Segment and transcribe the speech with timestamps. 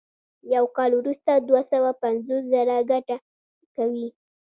[0.55, 3.17] یو کال وروسته دوه سوه پنځوس زره ګټه
[3.75, 4.07] کوي